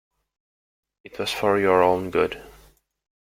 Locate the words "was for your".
1.19-1.83